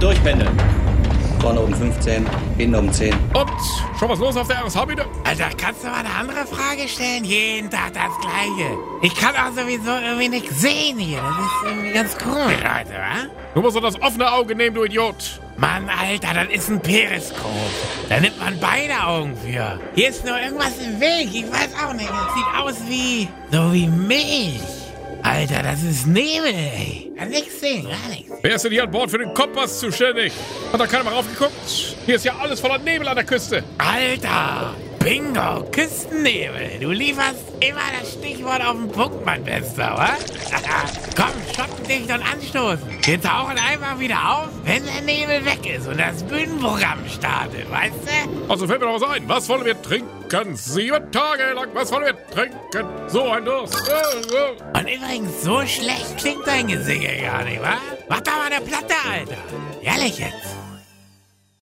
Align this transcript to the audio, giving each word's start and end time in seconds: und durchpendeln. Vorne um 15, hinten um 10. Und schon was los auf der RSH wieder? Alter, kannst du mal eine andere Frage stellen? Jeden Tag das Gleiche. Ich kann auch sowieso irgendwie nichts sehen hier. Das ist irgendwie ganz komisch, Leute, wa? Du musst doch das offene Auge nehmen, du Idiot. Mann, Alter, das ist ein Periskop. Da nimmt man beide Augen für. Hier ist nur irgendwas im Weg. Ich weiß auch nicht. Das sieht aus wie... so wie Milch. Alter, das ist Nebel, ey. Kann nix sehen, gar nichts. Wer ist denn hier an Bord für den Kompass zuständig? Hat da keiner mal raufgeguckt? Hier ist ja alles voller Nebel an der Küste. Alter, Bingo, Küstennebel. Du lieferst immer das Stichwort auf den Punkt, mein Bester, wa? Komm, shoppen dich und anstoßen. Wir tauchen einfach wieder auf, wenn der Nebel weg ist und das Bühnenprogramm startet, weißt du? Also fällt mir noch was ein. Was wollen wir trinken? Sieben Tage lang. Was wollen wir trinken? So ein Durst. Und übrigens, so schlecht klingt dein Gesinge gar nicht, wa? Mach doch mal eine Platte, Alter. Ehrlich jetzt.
und 0.00 0.02
durchpendeln. 0.02 0.50
Vorne 1.40 1.60
um 1.60 1.74
15, 1.74 2.26
hinten 2.58 2.74
um 2.74 2.92
10. 2.92 3.14
Und 3.34 3.50
schon 3.98 4.08
was 4.08 4.18
los 4.18 4.36
auf 4.36 4.46
der 4.46 4.64
RSH 4.64 4.88
wieder? 4.88 5.06
Alter, 5.24 5.48
kannst 5.56 5.82
du 5.82 5.88
mal 5.88 6.00
eine 6.00 6.10
andere 6.10 6.46
Frage 6.46 6.86
stellen? 6.86 7.24
Jeden 7.24 7.70
Tag 7.70 7.94
das 7.94 8.10
Gleiche. 8.20 8.76
Ich 9.02 9.14
kann 9.14 9.34
auch 9.36 9.52
sowieso 9.52 9.90
irgendwie 9.90 10.28
nichts 10.28 10.60
sehen 10.60 10.98
hier. 10.98 11.20
Das 11.22 11.46
ist 11.46 11.76
irgendwie 11.76 11.92
ganz 11.92 12.18
komisch, 12.18 12.58
Leute, 12.58 12.92
wa? 12.92 13.26
Du 13.54 13.62
musst 13.62 13.76
doch 13.76 13.82
das 13.82 14.00
offene 14.02 14.30
Auge 14.30 14.54
nehmen, 14.54 14.74
du 14.74 14.84
Idiot. 14.84 15.40
Mann, 15.56 15.88
Alter, 15.88 16.34
das 16.34 16.48
ist 16.54 16.68
ein 16.70 16.80
Periskop. 16.80 17.50
Da 18.08 18.20
nimmt 18.20 18.38
man 18.38 18.58
beide 18.60 18.94
Augen 19.02 19.36
für. 19.36 19.78
Hier 19.94 20.08
ist 20.08 20.24
nur 20.24 20.38
irgendwas 20.38 20.72
im 20.78 21.00
Weg. 21.00 21.28
Ich 21.32 21.50
weiß 21.50 21.70
auch 21.86 21.92
nicht. 21.92 22.10
Das 22.10 22.34
sieht 22.34 22.60
aus 22.60 22.88
wie... 22.88 23.28
so 23.50 23.72
wie 23.72 23.86
Milch. 23.86 24.79
Alter, 25.22 25.62
das 25.62 25.82
ist 25.82 26.06
Nebel, 26.06 26.52
ey. 26.54 27.12
Kann 27.16 27.28
nix 27.28 27.60
sehen, 27.60 27.84
gar 27.84 28.08
nichts. 28.08 28.30
Wer 28.42 28.54
ist 28.54 28.64
denn 28.64 28.72
hier 28.72 28.84
an 28.84 28.90
Bord 28.90 29.10
für 29.10 29.18
den 29.18 29.34
Kompass 29.34 29.78
zuständig? 29.78 30.32
Hat 30.72 30.80
da 30.80 30.86
keiner 30.86 31.04
mal 31.04 31.14
raufgeguckt? 31.14 31.96
Hier 32.06 32.16
ist 32.16 32.24
ja 32.24 32.34
alles 32.40 32.60
voller 32.60 32.78
Nebel 32.78 33.06
an 33.06 33.16
der 33.16 33.24
Küste. 33.24 33.62
Alter, 33.78 34.74
Bingo, 35.02 35.64
Küstennebel. 35.72 36.78
Du 36.78 36.90
lieferst 36.90 37.54
immer 37.60 37.80
das 37.98 38.12
Stichwort 38.12 38.62
auf 38.62 38.74
den 38.74 38.92
Punkt, 38.92 39.24
mein 39.24 39.42
Bester, 39.42 39.94
wa? 39.96 40.10
Komm, 41.16 41.32
shoppen 41.56 41.84
dich 41.88 42.02
und 42.02 42.22
anstoßen. 42.22 42.82
Wir 43.02 43.20
tauchen 43.20 43.56
einfach 43.56 43.98
wieder 43.98 44.16
auf, 44.16 44.48
wenn 44.64 44.84
der 44.84 45.00
Nebel 45.00 45.42
weg 45.46 45.66
ist 45.74 45.88
und 45.88 45.98
das 45.98 46.22
Bühnenprogramm 46.24 46.98
startet, 47.08 47.70
weißt 47.70 47.94
du? 47.94 48.50
Also 48.52 48.66
fällt 48.66 48.80
mir 48.80 48.88
noch 48.88 49.00
was 49.00 49.08
ein. 49.08 49.26
Was 49.26 49.48
wollen 49.48 49.64
wir 49.64 49.80
trinken? 49.80 50.54
Sieben 50.54 51.10
Tage 51.10 51.54
lang. 51.54 51.68
Was 51.72 51.90
wollen 51.90 52.04
wir 52.04 52.26
trinken? 52.34 52.86
So 53.08 53.30
ein 53.30 53.44
Durst. 53.46 53.90
Und 54.74 54.82
übrigens, 54.82 55.42
so 55.42 55.62
schlecht 55.62 56.18
klingt 56.18 56.46
dein 56.46 56.68
Gesinge 56.68 57.22
gar 57.22 57.42
nicht, 57.44 57.62
wa? 57.62 57.78
Mach 58.10 58.20
doch 58.20 58.36
mal 58.36 58.52
eine 58.52 58.60
Platte, 58.60 58.94
Alter. 59.10 59.38
Ehrlich 59.82 60.18
jetzt. 60.18 60.59